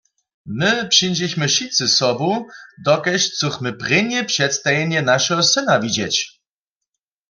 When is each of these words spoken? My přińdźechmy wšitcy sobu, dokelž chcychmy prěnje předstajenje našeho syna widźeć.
My 0.59 0.71
přińdźechmy 0.91 1.45
wšitcy 1.49 1.85
sobu, 1.99 2.31
dokelž 2.85 3.23
chcychmy 3.29 3.69
prěnje 3.81 4.19
předstajenje 4.31 5.01
našeho 5.11 5.41
syna 5.51 5.75
widźeć. 5.83 6.15